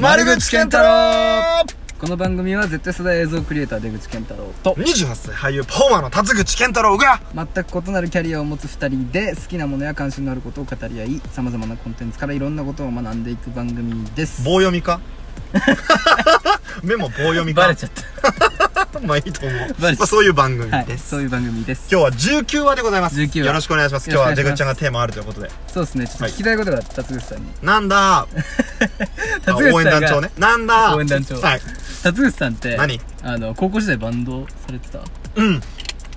[0.00, 1.64] 丸口健太郎。
[1.98, 14.44] この番組は Z 世代映像クリエイター出口健太郎と28歳俳優パフォーマーの辰口健太郎が全く異なるキャリアを持つ2人で好きなものや関心のあることを語り合いさまざまなコンテンツからいろんなことを学んでいく番組です。
[14.44, 15.00] 棒読みか？
[16.84, 17.62] メモ棒読みか？
[17.62, 18.55] バレちゃった
[19.06, 21.88] まあいいと思う、まあ、そういう番組はいです、そういう番組です。
[21.90, 23.16] 今日は19話でございます。
[23.16, 23.46] 19話。
[23.46, 24.10] よろしくお願いします。
[24.10, 25.50] 今日は出口ちゃんがテーマあるということで。
[25.68, 27.44] そうですねちょっと聞きたいことが辰口さんに。
[27.62, 28.26] なんだ？
[29.54, 30.30] 応援さんが団長ね。
[30.38, 30.96] なんだ？
[30.96, 31.40] 応援団長。
[31.40, 31.60] はい。
[32.02, 33.00] 辰口さんって何？
[33.22, 35.00] あの高校時代バンドされてた？
[35.36, 35.60] うん。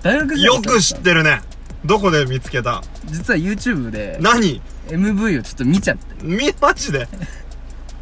[0.02, 1.42] 大学よく知ってるね。
[1.86, 2.84] どこで見つけた？
[3.06, 6.04] 実は YouTube で何？MV をちょっと見ちゃって。
[6.23, 7.08] みマジで？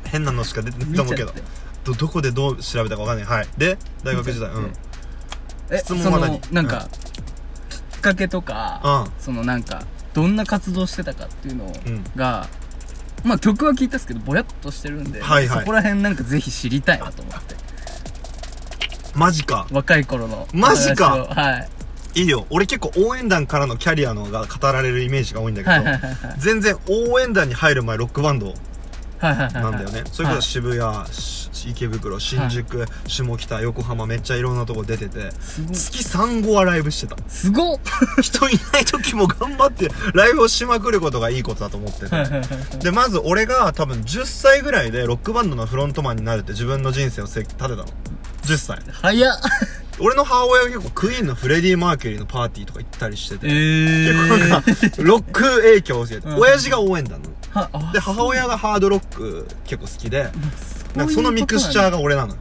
[0.06, 1.34] 変なのしか出てないと思うけど
[1.88, 3.26] どどこでどう調べたかわかんない。
[3.26, 3.48] はい。
[3.58, 4.50] で大学時代。
[4.50, 4.74] うん。
[5.70, 6.88] え質問は何そのなんか、
[7.92, 9.22] きっかけとか、うん。
[9.22, 12.04] そのなんかどんな活動してたかっていうのうん。
[12.16, 12.48] が、
[13.24, 15.60] まあ曲は聞いたんですけどぼやっとしてるんで、はいはい。
[15.60, 17.56] そこら辺なんかぜひ知りたいなと思って。
[19.16, 19.68] マジか。
[19.72, 21.10] 若い頃のマジか。
[21.10, 21.26] 話を。
[21.34, 21.70] はい。
[22.16, 22.48] いいよ。
[22.50, 26.36] 俺結構応援団からのキャリアのが語られるイメージが多いんだけど、はいはいはいはい。
[26.40, 28.54] 全然応援団に入る前ロックバンド
[29.20, 30.42] なんだよね、それこはい。
[30.42, 35.32] そ渋谷、し池袋新宿、下北横浜めっちゃいろんなとこ出てて
[35.72, 37.18] 月35はライブしてた。
[37.28, 37.80] すごっ。
[38.22, 42.16] 人いない時も頑張ってライブをしまくることがいいことだと思ってて。
[42.16, 42.28] はい
[42.80, 47.86] でまず俺が多分10歳ぐらいでロックバンドのフロントマンになるって自分の人生をせ立てたの。
[48.44, 48.80] 10歳。
[49.02, 49.38] 早っ。
[50.00, 56.36] 俺の母親が結構クイーンのフレディ・マーキュリーのパーティーとか行ったりしてて、え結構なんかロック影響を受けて、うん。
[56.38, 57.30] 親父が応援団の。
[57.30, 57.37] はあ
[57.94, 60.30] で母親がハードロック結構好きで
[60.96, 62.36] なんかそのミクスチャーが俺なの。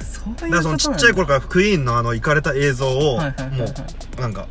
[0.00, 3.24] そういうだからそのちっちゃい頃からクイーンのあの行かれた映像をも
[4.18, 4.46] うなんか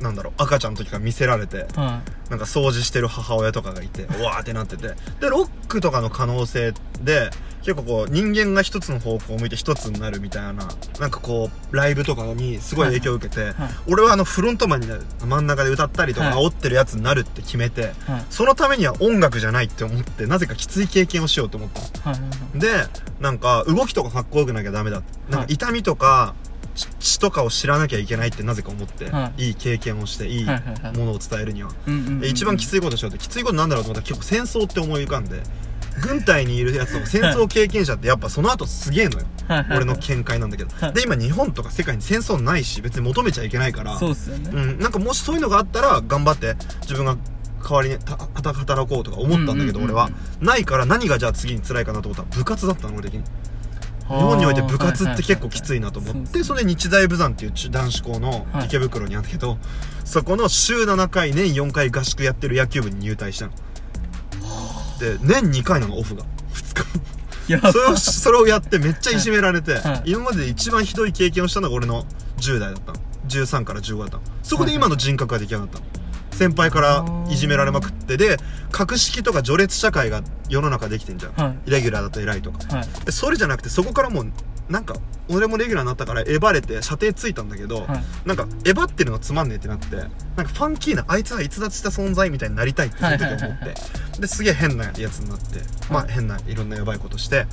[0.00, 4.88] なんだろう赤ちゃんの時から見せられてはなんか掃除してる母親とかがいてう わーってなってて。
[5.20, 7.30] でロックとかの可能性で
[7.62, 10.68] 結構こう人間が一つの方向を向いて一つになるみたいな
[11.00, 13.54] なんかこうライブとかにすごい影響を受けて、はい。
[13.88, 16.44] 俺はあのフロントマンになる真ん中で歌ったりとかはい。
[16.46, 17.92] 煽ってるやつになるって決めて、
[18.30, 21.70] そのためには音楽じゃないって思ってなぜかきつい経験をしようと思っ
[22.04, 22.12] た
[22.56, 22.86] で
[23.20, 25.02] なんか動きとかかっこよくなきゃダメだ。
[25.30, 26.34] なんか痛みとか
[26.76, 29.50] 血血とかを知らなきゃいけないってなぜか思って、、はい。
[29.50, 31.70] い経験をしていいものを伝えるには、
[32.22, 35.42] 一番きついことしようってきついことなんだろうと思ったら結構戦争って思い浮かんで
[36.02, 39.26] 軍隊にいるやつとか戦争経験者ってやっぱその後すげえのよ。
[39.70, 40.70] 俺の見解なんだけど。
[40.76, 40.92] はい。
[40.92, 43.98] で今日本とか世界に戦争ないし別に求めちゃいけないから。
[43.98, 44.50] そうっすよね。
[44.52, 47.16] うん、なんかもしそういうのがあったら頑張って自分が
[47.62, 47.96] 代わりに
[48.34, 50.10] 働こうとか思ったんだけど俺は。
[50.40, 53.24] ないから何がじゃあ次に辛いかなと思ったら部活だったの俺的に
[54.08, 58.66] 日本において部活って結構きついなと思ってそれで日大武山っていう中男子校のはい。
[58.66, 59.58] 池袋にあったけど
[60.04, 63.52] そこの週7回年4回合宿やってる野球部に入隊したの。
[65.00, 66.24] で年2回なのオフが。
[66.52, 67.06] 2日。
[67.72, 70.02] それをそれをやってめっちゃいじめられて、はい。
[70.06, 72.04] 今までで一番ひどい経験をしたのが俺の
[72.38, 72.98] 10代だったの。
[73.28, 74.22] 13から15だったの。
[74.42, 75.84] そこで今の人格が出来上がったの
[76.36, 78.36] 先輩からいじめられまくってで
[78.70, 81.58] 格式とか序列社会が世の中できてんじゃん、はい。
[81.66, 82.76] イレギュラーだと偉いとか。
[82.76, 83.04] はい。
[83.04, 84.32] でそれじゃなくてそこからもう
[84.68, 84.96] なんか
[85.28, 88.28] 俺もレギュラーになったからエバれて射程ついたんだけど、はい。
[88.28, 93.74] なんかエバってるのつまんねえってなってなんかファンキーなあいつは逸脱した存在みたいになりたいってその時思って、はいはいはい
[94.20, 95.60] ですげえ変なやつになって、
[95.90, 97.46] まあ変ないろんなやばいことして。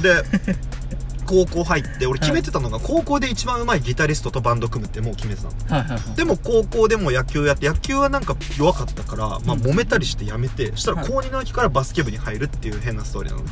[0.00, 0.22] で
[1.26, 5.54] 高校入って俺決めてたのが高校で一番うまいギタリストとバンド組むってもう決めてたの。
[5.68, 6.16] はいはいはい。
[6.16, 11.08] でも高校でも野球やって野球はなんか弱かったから、まあ、うん揉めたりしてやめてそしたらはい。
[11.08, 13.46] 高2の秋からバスケ部に入るっていう変なストーリーなの。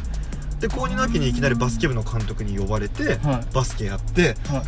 [0.60, 3.46] で高2の秋にいきなりバスケ部の監督に呼ばれてはい。
[3.52, 4.62] バスケやっては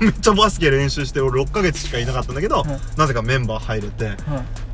[0.00, 0.04] い。
[0.04, 2.80] めっちゃバスケ練習して俺6ヶ月しかいなかったんだけどはい。
[2.96, 4.04] なぜかメンバー入れて。
[4.06, 4.16] はい。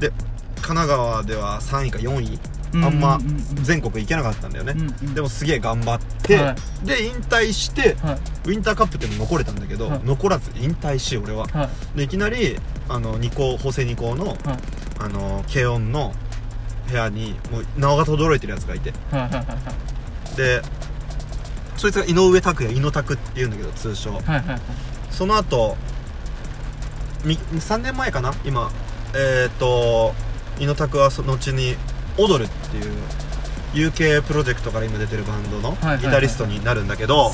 [0.00, 0.10] で
[0.56, 2.38] 神奈川では3位か4位
[2.74, 3.18] あんま
[3.62, 4.74] 全国行けなかったんだよね。
[4.76, 5.14] うんうん。
[5.14, 6.54] でもすげえ頑張って、は
[6.84, 8.14] で引退してはい。
[8.14, 10.00] ウィンターカップっていうの残れたんだけど、はい。
[10.04, 11.46] 残らず引退し俺は。
[11.46, 11.98] はい。
[11.98, 14.38] でいきなりあの二校法政二校のはい。
[14.98, 16.12] あの軽音の
[16.88, 18.92] 部屋にもう名が轟いてるやつがいて。
[20.36, 20.62] で
[21.76, 24.20] そいつが井上拓也井野拓っていうんだけど通称。
[25.10, 25.76] その後
[27.24, 28.34] み3年前かな？
[28.44, 28.70] 今。
[29.14, 30.14] えっ、と
[30.58, 31.76] 井野拓はその後に
[32.18, 37.32] 「踊る」っていう UK プロジェクトから今出てるバンドのギタリストになるんだけど、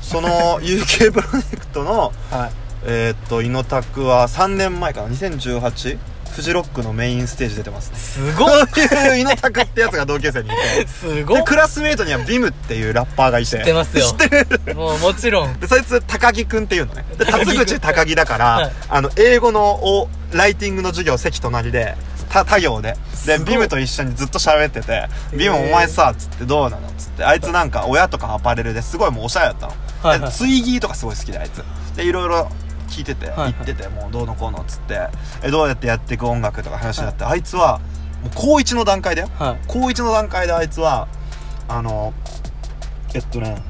[0.00, 2.50] その UK プロジェクトの はい。
[2.88, 5.98] えーっと、イノタクは3年前かな、2018?
[6.36, 7.90] フジロックのメインステージ出てます。
[7.94, 8.48] すごっ。
[8.70, 10.84] そういうイノタクってやつが同級生にいて。
[10.84, 11.44] で、すごっ。
[11.44, 13.48] クラスメイトにはビムっていうラッパーがいて。
[13.48, 14.06] 知知ってますよ。
[14.06, 14.74] 知ってる？
[14.74, 15.58] もうもちろん。
[15.58, 17.06] で、そいつ高木くんっていうのね。
[17.18, 18.72] で、辰口高木だから、はい。
[18.90, 21.96] あの、英語のお、ライティングの授業席隣で、
[22.28, 22.96] 他他行で。
[23.26, 27.24] でビムと一緒にずっと喋ってて「ビムお前さ」っつって「どうなの?」っつって。
[27.24, 30.30] あいつなんか親とかアパレルですごいもうおしゃれだったの、はいはい。
[30.30, 31.64] でツイギーとかすごい好きであいつ。
[31.96, 32.48] でいろいろ
[32.88, 33.54] 聞いてて、はいはい。
[33.64, 35.08] 言っててもうどうのこうのっつって。
[35.42, 37.80] えどうやってやっていく音楽とか話になって、あいつは
[38.22, 39.28] もう高1の段階だよ。
[39.38, 39.58] はい。
[39.66, 41.08] 高1の段階であいつは
[41.68, 42.12] あの
[43.14, 43.62] えっとね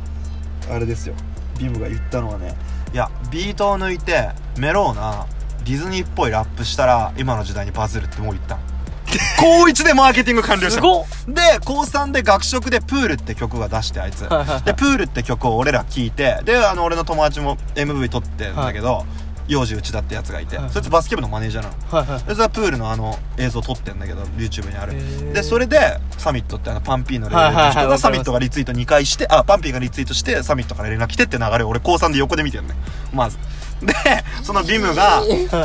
[0.71, 1.15] あれですよ。
[1.59, 2.55] ビムが言ったのはね
[2.93, 5.27] いやビートを抜いてメローな
[5.67, 8.55] ディズニーっぽいラップしたら今の時代にバズるってもう言った。
[8.55, 8.63] の
[9.39, 10.81] 高1でマーケティング完了した。
[10.81, 14.21] で高3で学食で「プール」って曲が出してあいつ。
[14.65, 19.05] で「プール」って曲を俺ら聴いてであの俺の友達も MV 撮ってんだけど、
[19.49, 20.71] 幼児内田ってやつがいて、はい。
[20.71, 21.99] そいつバスケ部のマネージャーなの。
[21.99, 22.23] はいはい。
[22.23, 25.33] でそれはプールのあの映像撮ってんだけど YouTube にある。
[25.33, 32.75] でそれでサミットってあのパンピーのレベルのはサミットがリツイート2回してあパンピーがリツイートしてサミットから連絡来てって流れを俺高3で横で見てるね
[33.13, 33.39] まず
[33.83, 33.95] で
[34.43, 35.23] そのビムが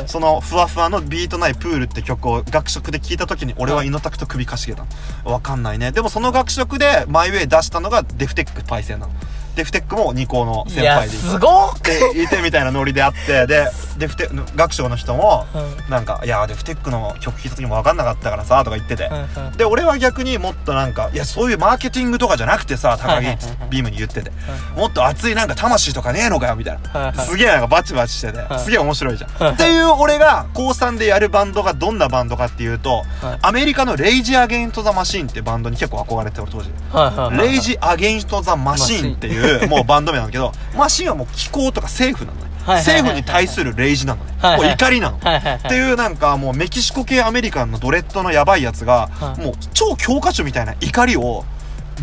[0.07, 4.85] そのふわふわのビートないプールって曲を学食で聴いた時に俺はイノタクと首かしげた
[5.23, 5.91] わかんないね。
[5.91, 9.13] でもその学食でマイウェイ出したのがデフテックパイセンなの。
[9.55, 11.07] デフテックも2校の先輩で。
[11.07, 13.67] いてすごっでいてみたいなノリであってで
[13.97, 19.09] デフテ学長の人もはいなんか「いやデフテックの曲聴いた時も分かんなかったからさ」とか言ってて、
[19.57, 23.25] で俺は逆にもっとなんか「いやそういうマーケティングとかじゃなくてさ高木
[23.69, 24.31] ビームに言ってて。
[24.75, 36.71] もっと熱いなんか魂とかねえのかよ」みたいな、すげえなんかバチバチしてて、はいすげえ面白いじゃん、はいっていう俺が高3でやるバンドがどんなバンドかっていうと、はいアメリカのレイジ・アゲイント・ザ・マシーンってバンドに結構憧れて俺当時。
[37.37, 42.51] レイジ・アゲインスト・ザ・マシーンっていうもうバンド名なんだけどマシーンはもう気候とか政府なのね。
[42.61, 44.33] 政府に対するレイジなのね。
[44.39, 45.19] はいはいもう怒りなの。
[45.19, 45.55] はいはいはい。
[45.57, 49.41] っていうなんかもうメキシコ系アメリカンのドレッドのやばいやつがはい。
[49.41, 51.43] もう超教科書みたいな怒りを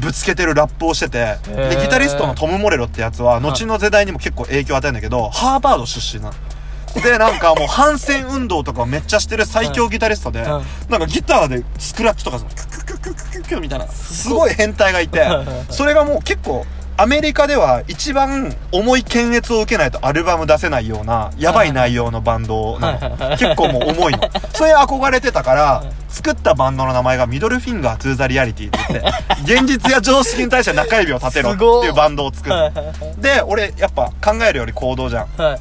[0.01, 1.39] ぶつけてるラップをしててへ
[1.71, 6.35] でーギタリストのトム・モレロってやつは後の世代にも結構影響を与えるんだけどハーバード出身なの。
[7.03, 10.91] でなんかもう反戦運動とかをめっちゃしてる最強ギタリストで、はい。
[10.91, 14.55] なんかギターでスクラッチとかキュキュキュキュキュキュみたいなすごい。
[14.55, 15.27] 変態がいて
[15.71, 16.65] それがもう結構
[17.01, 23.11] アメリカでは一番重い検閲を受けないとアルバム出せないようなやばい内容のバンドなはいはい。
[23.13, 24.29] はいの結構もう重いの。
[24.53, 32.55] それ憧れてたからはい作ったバンドの名前が Middle Finger to the Reality って言って 現実や常識に対して中指を立てろっていうバンドを作る。
[32.55, 35.41] はいはいはいで俺やっぱ考えるより行動じゃん。
[35.41, 35.57] は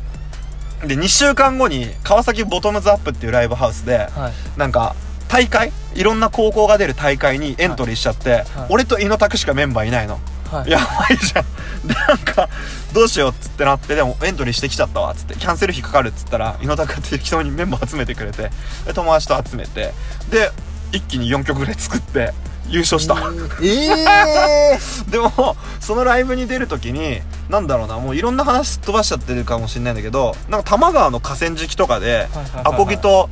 [0.83, 0.87] い。
[0.87, 4.33] で2週間後に川崎ボトムズアップっていうライブハウスではい。
[4.57, 4.95] なんか
[5.27, 5.71] 大会？
[5.93, 10.19] いろんな高校が出る大会にエントリーしちゃって、俺と猪拓しかメンバーいないの、
[10.51, 10.71] はい。
[10.71, 11.87] やばいじゃん。
[11.87, 12.49] で なんか
[12.93, 15.35] どうしようっつってなってでもエントリーしてきちゃったわっつって。
[15.35, 18.51] キャンセル費かかるっつったら猪拓って適当にメンバー集めてくれて
[18.85, 19.93] で友達と集めて
[20.29, 20.51] で
[20.91, 22.33] 一気に4曲ぐらい作って
[22.69, 23.15] 優勝した。
[23.61, 24.79] ええ
[25.09, 32.27] でもそのライブに出る時になんだろうなもういろんな話すっ飛ばしちゃってるかもしれないんだけどなんか多摩川の河川敷とかで
[32.63, 33.29] アコギと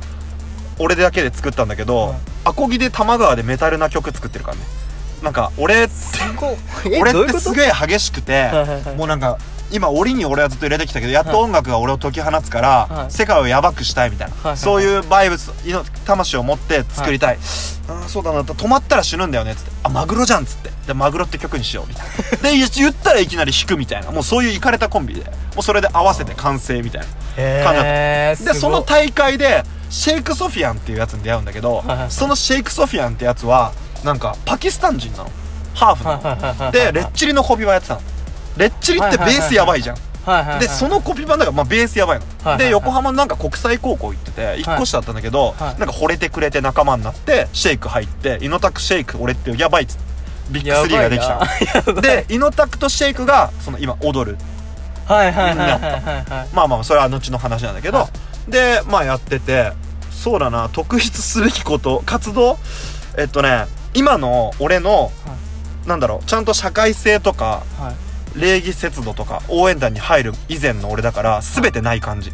[0.78, 2.18] 俺だけで作ったんだけど、はい。
[2.44, 4.62] アコギで多摩川でメタルな曲作ってるからね。
[5.22, 5.88] なんか俺
[6.38, 6.56] こ
[7.12, 8.96] とってすげえ激しくてはいはいはい。
[8.96, 9.38] もうなんか
[9.72, 13.12] 今檻に俺はずっと入れてきたけどやっと音楽が俺を解き放つから、はい。
[13.12, 15.52] 世界をやばくしたいみたいな、はいはいそういうバイブス
[16.04, 17.38] 魂を持って作りたい、
[17.88, 19.70] ああそうだな止まったら死ぬんだよねっつって。
[19.82, 20.70] あマグロじゃんっつって。
[20.86, 22.36] でマグロって曲にしようみたいな。
[22.50, 24.10] で言言ったらいきなり弾くみたいな。
[24.12, 25.22] もうそういうイかれたコンビで。
[25.24, 27.06] もうそれで合わせて完成みたいな。
[27.36, 32.10] へえでその大会でシェイク・ソフィアンっていうやつに出会うんだけど、はいはいはい。
[32.10, 33.72] そのシェイク・ソフィアンってやつは
[34.04, 35.30] なんかパキスタン人なの
[35.76, 38.00] ハーフなの、でレッチリのコピー版やってたの。
[38.56, 39.96] レッチリってベースやばいじゃん、
[40.58, 49.98] でそのコピー版だから、まあ、ベースやばいの、で横浜のなんか国際高校行ってて1個下だったんだけど、はいなんか惚れてくれて仲間になってシェイク入ってイノタクシェイク俺ってやばいっつ
[50.50, 54.38] ビッグスリーができたでイノタクとシェイクがその今踊る
[55.04, 58.08] はいはいはいはいまあまあそれは後の話なんだけど、は
[58.48, 59.72] でまあやってて
[60.10, 62.58] そうだな特筆すべきこと活動
[63.18, 65.10] えっとね今の俺の、
[65.86, 68.06] なんだろうちゃんと社会性とかはい。
[68.38, 72.30] 礼儀節度とか応援団に入る以前の俺だから全てない感じ。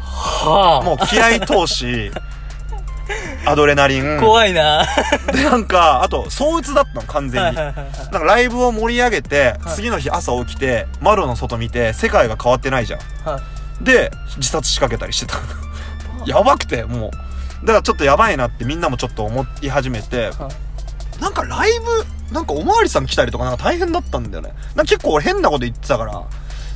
[0.00, 0.84] はあ。
[0.84, 2.10] もう気合投資
[3.46, 4.18] アドレナリン。
[4.18, 4.84] 怖いな。
[5.32, 7.56] でなんかあと躁鬱だったの完全に。
[7.56, 13.00] なんかライブを盛り上げて、はい次の日朝起きて窓の外見て世界が変わってないじゃん。
[13.28, 13.40] は
[13.80, 13.84] い。
[13.84, 15.36] で自殺しかけたりしてた。
[16.26, 17.10] やばくてもう。
[17.66, 20.50] だからちょっとやばいなってみんなもちょっと思い始めては
[21.20, 24.52] なんかライブなんかおまわりさん来たりとかなんか大変だったんだよね。
[24.74, 26.24] なんか結構俺変なこと言ってたから。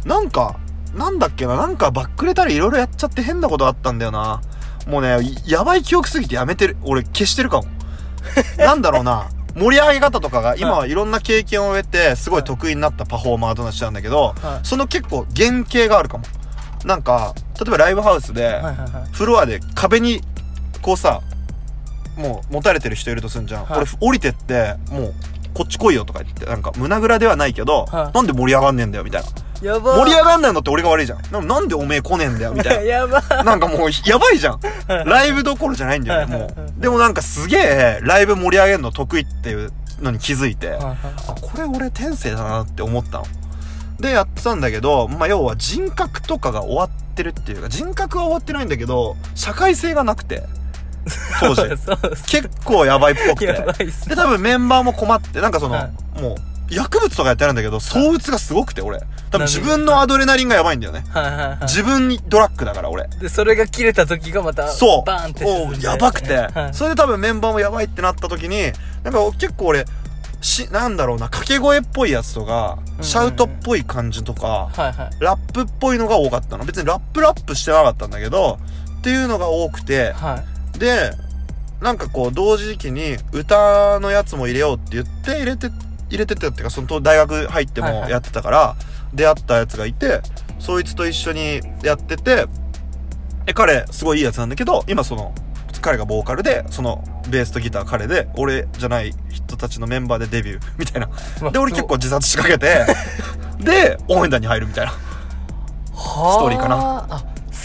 [0.04, 0.56] なんか
[0.94, 4.40] なんだっけななんかバックれたりいろいろやっちゃって変なことあったんだよな。
[4.86, 6.76] もうねやばい記憶すぎてやめてる。
[6.84, 7.68] 俺消してるかも。
[8.58, 9.28] なんだろうな。
[9.54, 14.66] 盛り上げ方とかが今はいろんな経験を得てすごい得意になったパフォーマーとなっちゃうんだけど、はい。
[14.66, 16.24] その結構原型があるかも。
[16.84, 18.62] なんか例えばライブハウスで、
[19.12, 20.22] フロアで壁に
[20.80, 21.22] こうさ
[22.18, 23.78] もう持たれてる人いるとすんじゃん、はい。
[23.78, 25.14] 俺降りてってもう
[25.54, 28.12] こっち来いよとか言ってなんか胸ぐらではないけど、はい。
[28.14, 29.28] なんで盛り上がんねえんだよみたいな。
[29.62, 29.96] やば。
[29.96, 31.22] 盛り上がんないのって俺が悪いじゃん。
[31.32, 32.82] ななんでおめえ来ねえんだよみたいな。
[32.84, 33.20] やば。
[33.42, 34.60] なんかもうやばいじゃん。
[35.06, 36.80] ライブどころじゃないんだよねもう。
[36.80, 40.96] でもなんかすげえライブ盛り上げるの得意っていうのに気づいてあ
[41.40, 43.24] これ俺天性だなって思ったの。
[44.00, 50.44] でやってたんだけどまあ要は人格とかが終わってるっていうか人格は終わってないんだけど社会性がなくて
[51.40, 51.62] 当時。
[51.78, 52.24] そうです。
[52.26, 53.52] 結構やばいっぽくて。
[54.08, 55.88] で多分メンバーも困ってなんかその、は
[56.20, 56.34] もう
[56.70, 59.00] 薬物とかやってるんだけど躁鬱がすごくて俺。
[59.30, 61.04] 多分自分のアドレナリンがやばいんだよね。
[61.62, 63.08] 自分にドラッグだから俺。
[63.20, 65.06] でそれが切れた時がまたそう。
[65.06, 66.74] バーンってもうやばくて、はい。
[66.74, 69.84] それで多分メンバーもやばいってなった時になんか結構俺
[70.40, 74.70] しなんだろうな掛け声っぽいやつとか、うんシャウトっぽい感じとか
[75.20, 76.64] ラップっぽいのが多かったの。
[76.64, 78.58] 別にラップラップしてなかったんだけど
[78.98, 80.12] っていうのが多くて。
[80.12, 80.42] は
[80.74, 80.78] い。
[80.78, 81.12] で
[81.80, 85.70] なんかこう同時期に歌のやつも入れようって言って入れて
[86.10, 88.76] 入れてたっていうかその大学入ってもやってたから、
[89.12, 90.22] 出会ったやつがいて
[90.58, 92.46] そいつと一緒にやってて
[93.46, 95.34] で彼すごいいいやつなんだけど今その
[95.80, 101.50] 彼がボーカルでそのベースとギター彼で俺じゃない人たちのメンバーでデビュー みたいな。
[101.50, 102.84] で俺結構自殺しかけて
[103.60, 104.92] で応援団に入るみたいな。
[104.92, 104.98] ス
[106.38, 107.06] トーリーかな。
[107.08, 107.24] あ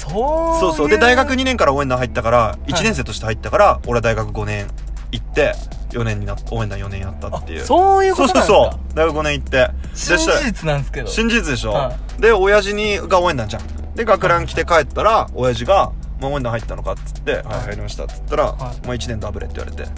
[0.09, 0.89] そうそうそう。
[0.89, 4.67] でい大学2年から応援団入ったから1年生として入ったから、俺は大学5年
[5.11, 5.53] 行って
[5.91, 7.65] 4年になっ応援団4年やったっていう。
[7.65, 8.95] そういうことなんそうそうそう。
[8.95, 9.69] 大学5年行って。
[9.93, 11.07] 新事実なんですけど。
[11.07, 13.95] 真実でしょ、はで親父にが応援団じゃん。
[13.95, 17.43] で学ラン来て帰ったら親父が「まあ、応援団入ったのか?」っつって「はい。
[17.43, 18.57] 入りました」っつったら「はい。
[18.57, 19.89] まあ、1年ダブレ」って言われて。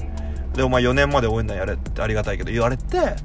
[0.54, 3.16] でお前4年まで応援団やれってありがたいけど言われて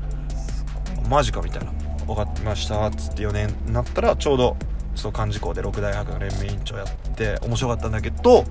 [1.09, 1.73] マジかみたいな。
[2.07, 4.57] 分かってましたっつって4年になったらちょうど
[5.01, 8.45] そう幹事校で六大学の連盟委員長やって面白かったんだけど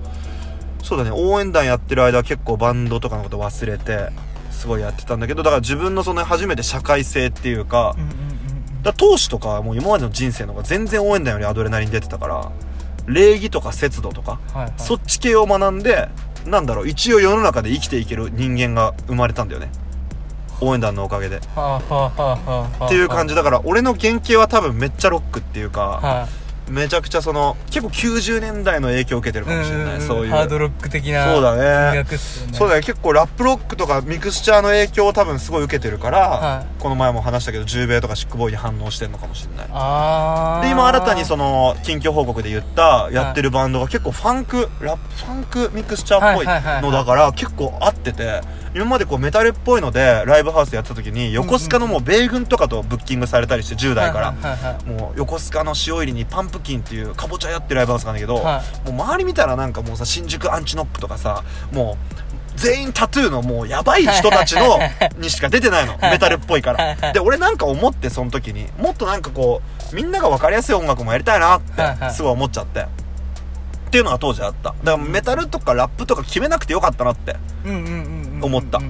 [0.82, 4.08] そうだね応援団やってる間は結構バンドとかのこと忘れて
[4.50, 7.96] すごいやってたんだけどだから自分のその初めて社会性っていうか
[8.82, 12.52] だ投手とかはもう今までの人生の方が全然応援団よりアドレナリン出てたから
[13.06, 14.72] 礼儀とか節度とか、はいはい。
[14.78, 16.08] そっち系を学んで
[16.46, 19.70] なんだろう一応世の中で生きていける人間が生まれたんだよね。
[20.62, 21.36] 応援団のおかげで。
[21.36, 21.40] っ
[22.88, 23.34] ていう感じ。
[23.34, 26.28] だから俺の原型は多分めっちゃロックっていうかは
[26.70, 30.00] めちゃくちゃその結構90年代の影響を受けてるいかもしれない。
[30.00, 30.30] そういう。
[30.30, 31.56] ハードロック的なそうだ
[31.92, 32.04] ね。
[32.04, 32.16] ね。
[32.52, 32.82] そうだね。
[32.82, 39.66] 結構ラップロックとかミクスチャーの影響を多分すごい受けてるから、はいこの前も話したけど10米とかシックボーイに反応してんのかもしれない。
[39.66, 46.46] で今新たにその近況報告で言ったやってるバンドが結構ファンクラップファンクミクスチャーっぽい
[46.82, 48.40] のだから結構合ってて
[48.74, 54.30] 今までこうメタルっぽいのでライブハウスやってた時に横須賀のもう米軍とかとブッキングされたりして10代から。
[54.86, 61.96] もう横須賀の塩入りにパンプキンっていうかぼちゃやってるライブハウスがあるんだけど、はもう周り見たらなんかもうさ新宿アンチノックとかさも
[62.28, 62.29] う
[62.60, 64.78] 全員タトゥーのもうやばい人たちの
[65.18, 65.96] にしか出てないの。
[66.02, 67.12] メタルっぽいから。
[67.12, 69.62] で俺なんか思ってその時にもっとなんかこ
[69.92, 72.80] うみんなが分かりやすい音楽もやりたいなってすごい思っちゃって。
[72.80, 72.86] っ
[73.90, 74.74] ていうのが当時あった。
[74.84, 78.80] だからメタルとかラップとか決めなくてよかったなって思った。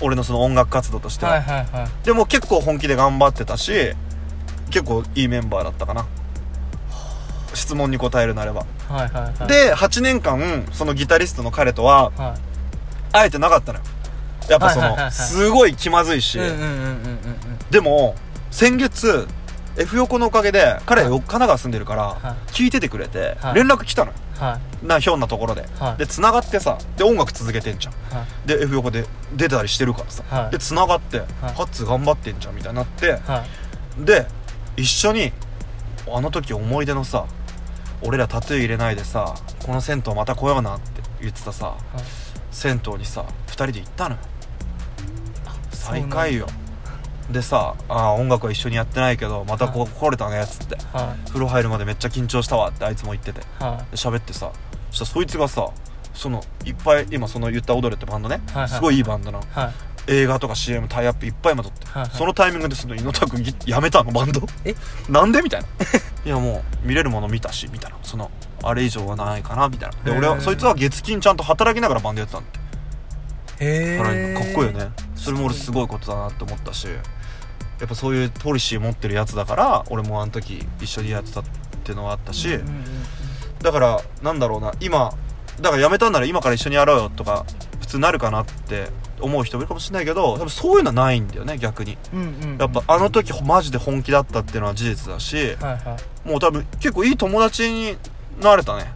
[0.00, 2.04] 俺のその音楽活動としては、はいはいはい。
[2.04, 3.92] でも結構本気で頑張ってたし
[4.70, 6.06] 結構いいメンバーだったかな。
[7.54, 8.66] 質問に答えるなれば。
[8.88, 9.48] はいはいはい。
[9.48, 12.34] で8年間そのギタリストの彼とはは
[13.12, 13.84] 会えてなかったのよ。
[14.48, 15.12] やっぱそのはいはいはいはい。
[15.12, 16.98] すごい気まずいし、いうんうんうんうんうんうん。
[17.70, 18.14] でも
[18.50, 19.26] 先月
[19.76, 21.10] F 横のおかげで彼はい。
[21.10, 23.54] 神奈川住んでるからは聞いててくれてはい。
[23.54, 24.16] 連絡来たのよ。
[24.38, 24.86] はい。
[24.86, 25.64] なひょんなところで。
[25.78, 25.96] はい。
[25.96, 27.94] で繋がってさで音楽続けてんじゃん。
[28.16, 28.48] はい。
[28.48, 29.04] で F 横で
[29.34, 30.24] 出てたりしてるからさ。
[30.28, 30.50] はい。
[30.50, 33.12] で繋がってハッツ頑張ってんじゃんみたいになって。
[33.12, 33.44] は
[34.00, 34.04] い。
[34.04, 34.26] で
[34.76, 35.32] 一緒に
[36.10, 37.26] あの時思い出のさ
[38.02, 41.74] 俺らタトゥー入れないでさこの銭湯また来ようなって言ってたさ
[42.52, 44.20] 銭湯にさ2人で行ったのよ。
[45.72, 46.46] 再会よ。
[47.30, 50.76] でさあー音楽は一緒にやってないけどまたここ来れたねっつって。
[50.92, 53.40] は風呂入るまでめっちゃ緊張したわってあいつも言ってて。
[53.40, 53.64] でい。
[53.64, 54.52] は喋ってさ
[54.90, 55.70] そしたらそいつがさ
[56.14, 59.44] そのいっぱい今その言った「踊れ」ってバンドね、はいはいすごいいいバンドなの。
[59.44, 59.72] いはい。
[60.08, 62.10] 映画とか CM タイアップいっぱい今撮って、はいはい。
[62.12, 64.42] そのタイミングでその猪田君ぎやめたのバンド。
[64.64, 64.74] え？
[65.08, 65.40] なんで？
[65.42, 65.66] みたいな。
[66.26, 67.96] いやもう見れるもの見たしみたいな。
[68.02, 68.30] その
[68.62, 69.96] あれ以上はないかなみたいな。
[70.04, 72.52] で俺はそいつは月金ちゃんと働きながらバンドやってたんだっ
[73.58, 73.64] て。
[73.64, 74.90] へえかっこいいよね。
[75.14, 76.88] それも俺すごいことだなって思ったし。
[77.80, 81.44] やっぱそういうポリシー持ってるやつだから俺もあの時一緒にやってたっ
[81.82, 82.60] ていうのはあったし、
[83.60, 85.12] だからなんだろうな今
[85.60, 87.44] だからやめたんなら今から一緒にやろうよとか
[87.80, 88.86] 普通なるかなって
[89.20, 91.98] 思う人もいるかもしれないけど多分そういうのはないんだよね逆に。
[92.12, 92.58] うんうんうん。
[92.58, 95.36] やっぱあの時マジで本気だったっていうのは事実だし。
[95.36, 96.28] はいはい。
[96.28, 97.96] もう多分結構いい友達に
[98.40, 98.92] なれたね。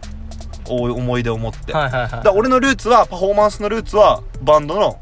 [0.69, 4.99] お思い出を持って、はいはいはいだ俺のルーツはパフォーマンスのルーツはバンドの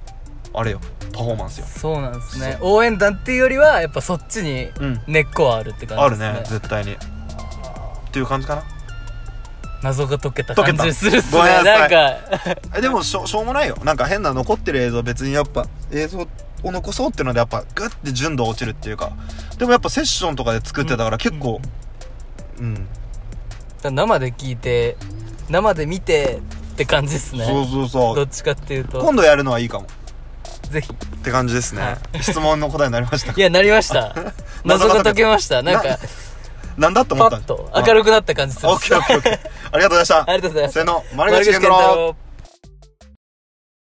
[0.54, 0.80] あれよ。
[1.13, 1.65] パフォーマンスよ。
[1.65, 2.58] そうなんですね。
[2.62, 5.01] 応援団っていうよりはやっぱそっちにうん。
[5.08, 6.39] 根っこはあるって感あるじですね。
[6.39, 6.94] ね絶対に。
[6.94, 6.98] っ
[8.12, 8.63] ていう感じかな。
[9.82, 10.77] 謎が解けた解けた。
[10.77, 11.39] 感じするっすね。
[11.39, 12.77] ごめんなさないんか。
[12.77, 13.77] えでもしょしょうもないよ。
[13.84, 16.20] なんか変な残ってる映像別にやっぱ映像
[16.63, 19.12] を残そうっていうのでやっぱグッて純度落ちるっていうか。
[19.58, 21.60] でもやっぱセッションとかで作ってたから結構
[22.60, 22.88] うん、
[23.92, 24.98] 生で聞いて
[25.50, 26.39] 生で見て
[26.74, 27.46] って感じですね。
[27.46, 28.15] そうそうそう。
[28.15, 29.00] どっちかっていうと。
[29.00, 29.88] 今度やるのはいいかも。
[30.70, 30.92] ぜひ。
[30.92, 33.32] って感じですね、は質問の答えになりました。
[33.32, 34.15] いやなり ました。
[34.63, 35.63] 謎が解けました。
[35.63, 35.98] なんか
[36.77, 39.39] なんだと思ったパッと明るくなった感じするオッケーオッケーオッケー。
[39.72, 40.32] ありがとうございました。
[40.32, 41.04] ありがとうございますせーの。
[41.15, 42.15] 丸丸口健太郎